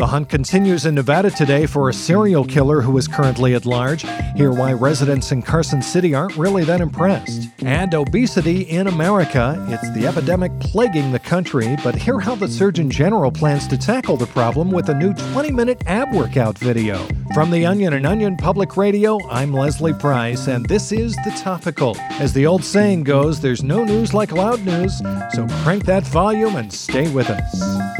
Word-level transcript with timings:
The 0.00 0.06
hunt 0.06 0.30
continues 0.30 0.86
in 0.86 0.94
Nevada 0.94 1.30
today 1.30 1.66
for 1.66 1.90
a 1.90 1.92
serial 1.92 2.46
killer 2.46 2.80
who 2.80 2.96
is 2.96 3.06
currently 3.06 3.54
at 3.54 3.66
large. 3.66 4.06
Hear 4.34 4.50
why 4.50 4.72
residents 4.72 5.30
in 5.30 5.42
Carson 5.42 5.82
City 5.82 6.14
aren't 6.14 6.38
really 6.38 6.64
that 6.64 6.80
impressed. 6.80 7.50
And 7.58 7.92
obesity 7.92 8.62
in 8.62 8.86
America. 8.86 9.62
It's 9.68 9.92
the 9.92 10.06
epidemic 10.06 10.58
plaguing 10.58 11.12
the 11.12 11.18
country, 11.18 11.76
but 11.84 11.94
hear 11.94 12.18
how 12.18 12.34
the 12.34 12.48
Surgeon 12.48 12.90
General 12.90 13.30
plans 13.30 13.68
to 13.68 13.76
tackle 13.76 14.16
the 14.16 14.24
problem 14.28 14.70
with 14.70 14.88
a 14.88 14.94
new 14.94 15.12
20 15.12 15.52
minute 15.52 15.82
ab 15.84 16.14
workout 16.14 16.56
video. 16.56 17.06
From 17.34 17.50
The 17.50 17.66
Onion 17.66 17.92
and 17.92 18.06
Onion 18.06 18.38
Public 18.38 18.78
Radio, 18.78 19.18
I'm 19.28 19.52
Leslie 19.52 19.92
Price, 19.92 20.48
and 20.48 20.64
this 20.64 20.92
is 20.92 21.14
The 21.16 21.38
Topical. 21.42 21.94
As 22.12 22.32
the 22.32 22.46
old 22.46 22.64
saying 22.64 23.02
goes, 23.02 23.38
there's 23.38 23.62
no 23.62 23.84
news 23.84 24.14
like 24.14 24.32
loud 24.32 24.64
news, 24.64 24.96
so 25.34 25.46
crank 25.62 25.84
that 25.84 26.04
volume 26.04 26.56
and 26.56 26.72
stay 26.72 27.12
with 27.12 27.28
us. 27.28 27.99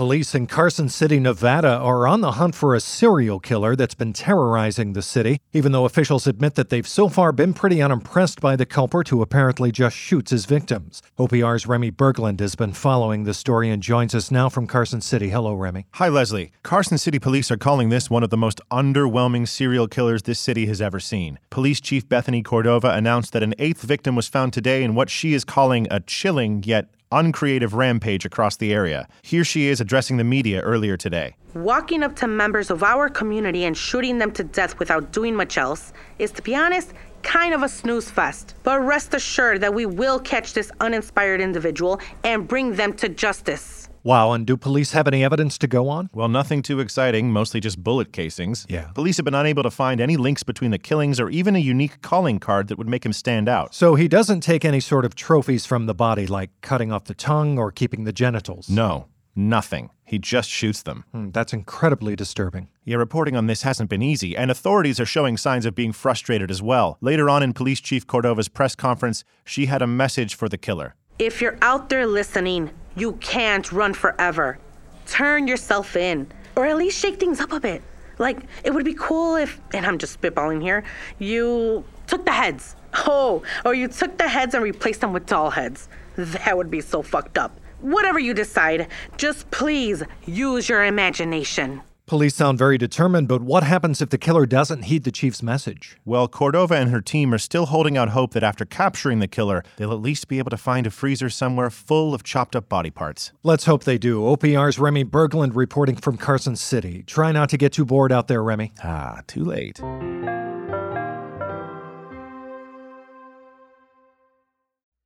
Police 0.00 0.34
in 0.34 0.46
Carson 0.46 0.88
City, 0.88 1.20
Nevada 1.20 1.76
are 1.76 2.06
on 2.06 2.22
the 2.22 2.32
hunt 2.32 2.54
for 2.54 2.74
a 2.74 2.80
serial 2.80 3.38
killer 3.38 3.76
that's 3.76 3.94
been 3.94 4.14
terrorizing 4.14 4.94
the 4.94 5.02
city, 5.02 5.42
even 5.52 5.72
though 5.72 5.84
officials 5.84 6.26
admit 6.26 6.54
that 6.54 6.70
they've 6.70 6.88
so 6.88 7.10
far 7.10 7.32
been 7.32 7.52
pretty 7.52 7.82
unimpressed 7.82 8.40
by 8.40 8.56
the 8.56 8.64
culprit 8.64 9.08
who 9.08 9.20
apparently 9.20 9.70
just 9.70 9.94
shoots 9.94 10.30
his 10.30 10.46
victims. 10.46 11.02
OPR's 11.18 11.66
Remy 11.66 11.90
Berglund 11.90 12.40
has 12.40 12.54
been 12.54 12.72
following 12.72 13.24
the 13.24 13.34
story 13.34 13.68
and 13.68 13.82
joins 13.82 14.14
us 14.14 14.30
now 14.30 14.48
from 14.48 14.66
Carson 14.66 15.02
City. 15.02 15.28
Hello, 15.28 15.52
Remy. 15.52 15.84
Hi, 15.90 16.08
Leslie. 16.08 16.52
Carson 16.62 16.96
City 16.96 17.18
police 17.18 17.50
are 17.50 17.58
calling 17.58 17.90
this 17.90 18.08
one 18.08 18.22
of 18.22 18.30
the 18.30 18.38
most 18.38 18.62
underwhelming 18.70 19.46
serial 19.46 19.86
killers 19.86 20.22
this 20.22 20.40
city 20.40 20.64
has 20.64 20.80
ever 20.80 20.98
seen. 20.98 21.38
Police 21.50 21.78
Chief 21.78 22.08
Bethany 22.08 22.42
Cordova 22.42 22.88
announced 22.92 23.34
that 23.34 23.42
an 23.42 23.52
eighth 23.58 23.82
victim 23.82 24.16
was 24.16 24.28
found 24.28 24.54
today 24.54 24.82
in 24.82 24.94
what 24.94 25.10
she 25.10 25.34
is 25.34 25.44
calling 25.44 25.86
a 25.90 26.00
chilling 26.00 26.62
yet 26.62 26.88
uncreative 27.12 27.74
rampage 27.74 28.24
across 28.24 28.56
the 28.56 28.72
area. 28.72 29.08
Here 29.22 29.44
she 29.44 29.68
is 29.68 29.80
addressing 29.80 30.16
the 30.16 30.24
media 30.24 30.60
earlier 30.60 30.96
today. 30.96 31.36
Walking 31.54 32.02
up 32.02 32.14
to 32.16 32.28
members 32.28 32.70
of 32.70 32.82
our 32.82 33.08
community 33.08 33.64
and 33.64 33.76
shooting 33.76 34.18
them 34.18 34.32
to 34.32 34.44
death 34.44 34.78
without 34.78 35.12
doing 35.12 35.34
much 35.34 35.58
else 35.58 35.92
is, 36.18 36.30
to 36.32 36.42
be 36.42 36.54
honest, 36.54 36.92
kind 37.22 37.54
of 37.54 37.62
a 37.62 37.68
snooze 37.68 38.10
fest. 38.10 38.54
But 38.62 38.80
rest 38.80 39.14
assured 39.14 39.60
that 39.60 39.74
we 39.74 39.86
will 39.86 40.20
catch 40.20 40.52
this 40.54 40.70
uninspired 40.80 41.40
individual 41.40 42.00
and 42.24 42.46
bring 42.46 42.74
them 42.74 42.92
to 42.94 43.08
justice. 43.08 43.79
Wow, 44.02 44.32
and 44.32 44.46
do 44.46 44.56
police 44.56 44.92
have 44.92 45.06
any 45.06 45.22
evidence 45.22 45.58
to 45.58 45.66
go 45.66 45.88
on? 45.88 46.08
Well, 46.14 46.28
nothing 46.28 46.62
too 46.62 46.80
exciting, 46.80 47.30
mostly 47.30 47.60
just 47.60 47.82
bullet 47.82 48.12
casings. 48.12 48.66
Yeah. 48.68 48.86
Police 48.94 49.18
have 49.18 49.24
been 49.24 49.34
unable 49.34 49.62
to 49.62 49.70
find 49.70 50.00
any 50.00 50.16
links 50.16 50.42
between 50.42 50.70
the 50.70 50.78
killings 50.78 51.20
or 51.20 51.28
even 51.28 51.54
a 51.54 51.58
unique 51.58 52.00
calling 52.00 52.38
card 52.38 52.68
that 52.68 52.78
would 52.78 52.88
make 52.88 53.04
him 53.04 53.12
stand 53.12 53.48
out. 53.48 53.74
So 53.74 53.96
he 53.96 54.08
doesn't 54.08 54.40
take 54.40 54.64
any 54.64 54.80
sort 54.80 55.04
of 55.04 55.14
trophies 55.14 55.66
from 55.66 55.86
the 55.86 55.94
body, 55.94 56.26
like 56.26 56.50
cutting 56.62 56.90
off 56.90 57.04
the 57.04 57.14
tongue 57.14 57.58
or 57.58 57.70
keeping 57.70 58.04
the 58.04 58.12
genitals? 58.12 58.70
No, 58.70 59.08
nothing. 59.36 59.90
He 60.04 60.18
just 60.18 60.48
shoots 60.48 60.82
them. 60.82 61.04
Hmm, 61.12 61.30
that's 61.30 61.52
incredibly 61.52 62.16
disturbing. 62.16 62.68
Yeah, 62.84 62.96
reporting 62.96 63.36
on 63.36 63.46
this 63.46 63.62
hasn't 63.62 63.90
been 63.90 64.02
easy, 64.02 64.36
and 64.36 64.50
authorities 64.50 64.98
are 64.98 65.06
showing 65.06 65.36
signs 65.36 65.66
of 65.66 65.74
being 65.74 65.92
frustrated 65.92 66.50
as 66.50 66.62
well. 66.62 66.98
Later 67.00 67.30
on 67.30 67.42
in 67.42 67.52
Police 67.52 67.80
Chief 67.80 68.06
Cordova's 68.06 68.48
press 68.48 68.74
conference, 68.74 69.24
she 69.44 69.66
had 69.66 69.82
a 69.82 69.86
message 69.86 70.34
for 70.34 70.48
the 70.48 70.58
killer. 70.58 70.96
If 71.20 71.42
you're 71.42 71.58
out 71.60 71.90
there 71.90 72.06
listening, 72.06 72.70
you 72.96 73.12
can't 73.14 73.70
run 73.72 73.94
forever. 73.94 74.58
Turn 75.06 75.46
yourself 75.48 75.96
in, 75.96 76.26
or 76.56 76.66
at 76.66 76.76
least 76.76 76.98
shake 76.98 77.18
things 77.18 77.40
up 77.40 77.52
a 77.52 77.60
bit. 77.60 77.82
Like, 78.18 78.40
it 78.64 78.72
would 78.72 78.84
be 78.84 78.94
cool 78.94 79.36
if, 79.36 79.58
and 79.72 79.86
I'm 79.86 79.98
just 79.98 80.20
spitballing 80.20 80.60
here, 80.60 80.84
you 81.18 81.84
took 82.06 82.24
the 82.24 82.32
heads. 82.32 82.76
Oh, 83.06 83.42
or 83.64 83.74
you 83.74 83.88
took 83.88 84.18
the 84.18 84.28
heads 84.28 84.54
and 84.54 84.62
replaced 84.62 85.00
them 85.00 85.12
with 85.12 85.26
doll 85.26 85.50
heads. 85.50 85.88
That 86.16 86.56
would 86.56 86.70
be 86.70 86.80
so 86.80 87.02
fucked 87.02 87.38
up. 87.38 87.58
Whatever 87.80 88.18
you 88.18 88.34
decide, 88.34 88.88
just 89.16 89.50
please 89.50 90.02
use 90.26 90.68
your 90.68 90.84
imagination. 90.84 91.82
Police 92.10 92.34
sound 92.34 92.58
very 92.58 92.76
determined, 92.76 93.28
but 93.28 93.40
what 93.40 93.62
happens 93.62 94.02
if 94.02 94.10
the 94.10 94.18
killer 94.18 94.44
doesn't 94.44 94.86
heed 94.86 95.04
the 95.04 95.12
chief's 95.12 95.44
message? 95.44 95.96
Well, 96.04 96.26
Cordova 96.26 96.74
and 96.74 96.90
her 96.90 97.00
team 97.00 97.32
are 97.32 97.38
still 97.38 97.66
holding 97.66 97.96
out 97.96 98.08
hope 98.08 98.32
that 98.32 98.42
after 98.42 98.64
capturing 98.64 99.20
the 99.20 99.28
killer, 99.28 99.62
they'll 99.76 99.92
at 99.92 100.00
least 100.00 100.26
be 100.26 100.38
able 100.38 100.50
to 100.50 100.56
find 100.56 100.88
a 100.88 100.90
freezer 100.90 101.30
somewhere 101.30 101.70
full 101.70 102.12
of 102.12 102.24
chopped 102.24 102.56
up 102.56 102.68
body 102.68 102.90
parts. 102.90 103.30
Let's 103.44 103.66
hope 103.66 103.84
they 103.84 103.96
do. 103.96 104.22
OPR's 104.22 104.76
Remy 104.76 105.04
Berglund 105.04 105.54
reporting 105.54 105.94
from 105.94 106.16
Carson 106.16 106.56
City. 106.56 107.04
Try 107.06 107.30
not 107.30 107.48
to 107.50 107.56
get 107.56 107.72
too 107.72 107.84
bored 107.84 108.10
out 108.10 108.26
there, 108.26 108.42
Remy. 108.42 108.72
Ah, 108.82 109.20
too 109.28 109.44
late. 109.44 109.80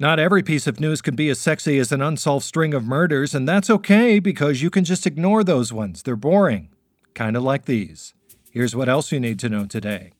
Not 0.00 0.20
every 0.20 0.44
piece 0.44 0.68
of 0.68 0.78
news 0.78 1.02
can 1.02 1.16
be 1.16 1.28
as 1.28 1.40
sexy 1.40 1.76
as 1.80 1.90
an 1.90 2.00
unsolved 2.00 2.44
string 2.44 2.72
of 2.72 2.84
murders, 2.84 3.34
and 3.34 3.48
that's 3.48 3.68
okay 3.68 4.20
because 4.20 4.62
you 4.62 4.70
can 4.70 4.84
just 4.84 5.08
ignore 5.08 5.42
those 5.42 5.72
ones. 5.72 6.04
They're 6.04 6.14
boring. 6.14 6.68
Kind 7.14 7.36
of 7.36 7.42
like 7.42 7.64
these. 7.64 8.14
Here's 8.52 8.76
what 8.76 8.88
else 8.88 9.10
you 9.10 9.18
need 9.18 9.40
to 9.40 9.48
know 9.48 9.66
today. 9.66 10.12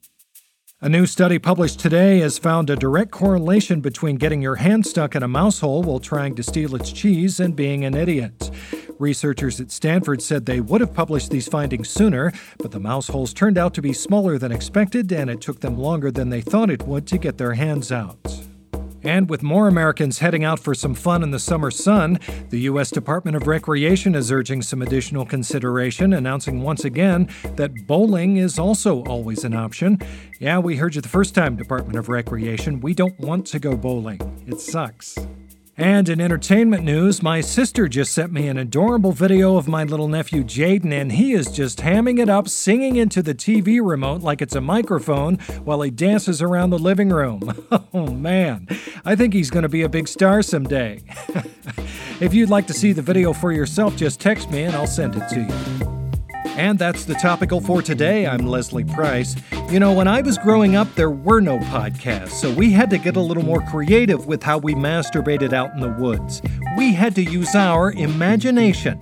A 0.80 0.88
new 0.88 1.06
study 1.06 1.38
published 1.38 1.78
today 1.78 2.18
has 2.18 2.38
found 2.38 2.70
a 2.70 2.76
direct 2.76 3.12
correlation 3.12 3.80
between 3.80 4.16
getting 4.16 4.42
your 4.42 4.56
hand 4.56 4.84
stuck 4.84 5.14
in 5.14 5.22
a 5.22 5.28
mouse 5.28 5.60
hole 5.60 5.84
while 5.84 6.00
trying 6.00 6.34
to 6.34 6.42
steal 6.42 6.74
its 6.74 6.90
cheese 6.90 7.38
and 7.38 7.54
being 7.54 7.84
an 7.84 7.94
idiot. 7.94 8.50
Researchers 8.98 9.60
at 9.60 9.70
Stanford 9.70 10.20
said 10.20 10.44
they 10.44 10.60
would 10.60 10.80
have 10.80 10.92
published 10.92 11.30
these 11.30 11.46
findings 11.46 11.88
sooner, 11.88 12.32
but 12.58 12.72
the 12.72 12.80
mouse 12.80 13.06
holes 13.06 13.32
turned 13.32 13.56
out 13.56 13.74
to 13.74 13.82
be 13.82 13.92
smaller 13.92 14.38
than 14.38 14.50
expected, 14.50 15.12
and 15.12 15.30
it 15.30 15.40
took 15.40 15.60
them 15.60 15.78
longer 15.78 16.10
than 16.10 16.30
they 16.30 16.40
thought 16.40 16.68
it 16.68 16.82
would 16.82 17.06
to 17.06 17.16
get 17.16 17.38
their 17.38 17.54
hands 17.54 17.92
out. 17.92 18.37
And 19.08 19.30
with 19.30 19.42
more 19.42 19.68
Americans 19.68 20.18
heading 20.18 20.44
out 20.44 20.60
for 20.60 20.74
some 20.74 20.94
fun 20.94 21.22
in 21.22 21.30
the 21.30 21.38
summer 21.38 21.70
sun, 21.70 22.20
the 22.50 22.60
U.S. 22.60 22.90
Department 22.90 23.38
of 23.38 23.46
Recreation 23.46 24.14
is 24.14 24.30
urging 24.30 24.60
some 24.60 24.82
additional 24.82 25.24
consideration, 25.24 26.12
announcing 26.12 26.60
once 26.60 26.84
again 26.84 27.26
that 27.56 27.86
bowling 27.86 28.36
is 28.36 28.58
also 28.58 29.02
always 29.04 29.44
an 29.44 29.54
option. 29.54 29.98
Yeah, 30.40 30.58
we 30.58 30.76
heard 30.76 30.94
you 30.94 31.00
the 31.00 31.08
first 31.08 31.34
time, 31.34 31.56
Department 31.56 31.98
of 31.98 32.10
Recreation. 32.10 32.80
We 32.80 32.92
don't 32.92 33.18
want 33.18 33.46
to 33.46 33.58
go 33.58 33.78
bowling, 33.78 34.20
it 34.46 34.60
sucks. 34.60 35.16
And 35.78 36.08
in 36.08 36.20
entertainment 36.20 36.82
news, 36.82 37.22
my 37.22 37.40
sister 37.40 37.86
just 37.86 38.12
sent 38.12 38.32
me 38.32 38.48
an 38.48 38.58
adorable 38.58 39.12
video 39.12 39.56
of 39.56 39.68
my 39.68 39.84
little 39.84 40.08
nephew 40.08 40.42
Jaden, 40.42 40.92
and 40.92 41.12
he 41.12 41.34
is 41.34 41.52
just 41.52 41.78
hamming 41.78 42.18
it 42.18 42.28
up, 42.28 42.48
singing 42.48 42.96
into 42.96 43.22
the 43.22 43.32
TV 43.32 43.78
remote 43.80 44.20
like 44.20 44.42
it's 44.42 44.56
a 44.56 44.60
microphone 44.60 45.36
while 45.62 45.80
he 45.82 45.92
dances 45.92 46.42
around 46.42 46.70
the 46.70 46.78
living 46.78 47.10
room. 47.10 47.64
Oh 47.94 48.12
man, 48.12 48.68
I 49.04 49.16
think 49.16 49.32
he's 49.32 49.50
going 49.50 49.62
to 49.62 49.68
be 49.68 49.82
a 49.82 49.88
big 49.88 50.08
star 50.08 50.42
someday. 50.42 51.00
if 52.20 52.34
you'd 52.34 52.50
like 52.50 52.66
to 52.66 52.74
see 52.74 52.92
the 52.92 53.02
video 53.02 53.32
for 53.32 53.50
yourself, 53.50 53.96
just 53.96 54.20
text 54.20 54.50
me 54.50 54.64
and 54.64 54.74
I'll 54.74 54.86
send 54.86 55.14
it 55.16 55.28
to 55.28 55.40
you. 55.40 55.87
And 56.58 56.76
that's 56.76 57.04
the 57.04 57.14
topical 57.14 57.60
for 57.60 57.82
today. 57.82 58.26
I'm 58.26 58.48
Leslie 58.48 58.82
Price. 58.82 59.36
You 59.70 59.78
know, 59.78 59.92
when 59.92 60.08
I 60.08 60.22
was 60.22 60.38
growing 60.38 60.74
up, 60.74 60.92
there 60.96 61.08
were 61.08 61.40
no 61.40 61.58
podcasts, 61.58 62.30
so 62.30 62.52
we 62.52 62.72
had 62.72 62.90
to 62.90 62.98
get 62.98 63.14
a 63.14 63.20
little 63.20 63.44
more 63.44 63.60
creative 63.60 64.26
with 64.26 64.42
how 64.42 64.58
we 64.58 64.74
masturbated 64.74 65.52
out 65.52 65.72
in 65.74 65.80
the 65.80 65.90
woods. 65.90 66.42
We 66.76 66.92
had 66.92 67.14
to 67.14 67.22
use 67.22 67.54
our 67.54 67.92
imagination. 67.92 68.98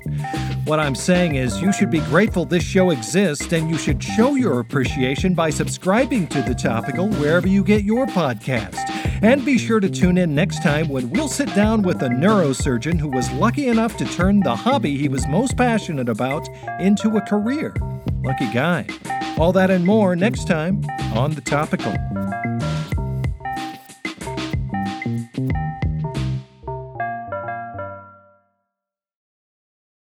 What 0.67 0.81
I'm 0.81 0.95
saying 0.95 1.37
is, 1.37 1.59
you 1.63 1.73
should 1.73 1.91
be 1.91 2.01
grateful 2.01 2.45
this 2.45 2.63
show 2.63 2.91
exists 2.91 3.51
and 3.55 3.71
you 3.71 3.79
should 3.79 4.03
show 4.03 4.35
your 4.35 4.61
appreciation 4.61 5.33
by 5.33 5.49
subscribing 5.49 6.27
to 6.29 6.43
The 6.43 6.55
Topical 6.55 7.09
wherever 7.15 7.49
you 7.49 7.65
get 7.65 7.85
your 7.85 8.05
podcast. 8.05 8.96
And 9.23 9.45
be 9.45 9.59
sure 9.59 9.81
to 9.81 9.89
tune 9.89 10.19
in 10.19 10.35
next 10.35 10.63
time 10.63 10.89
when 10.89 11.11
we'll 11.11 11.29
sit 11.29 11.55
down 11.55 11.83
with 11.83 12.03
a 12.03 12.09
neurosurgeon 12.09 12.99
who 12.99 13.09
was 13.09 13.31
lucky 13.33 13.69
enough 13.69 13.97
to 13.97 14.05
turn 14.05 14.41
the 14.41 14.55
hobby 14.55 14.97
he 14.97 15.09
was 15.09 15.27
most 15.29 15.57
passionate 15.57 16.09
about 16.09 16.49
into 16.81 17.17
a 17.17 17.21
career. 17.21 17.75
Lucky 18.23 18.53
guy. 18.53 18.87
All 19.39 19.53
that 19.53 19.71
and 19.71 19.85
more 19.85 20.17
next 20.17 20.47
time 20.47 20.85
on 21.15 21.33
The 21.33 21.41
Topical. 21.41 21.95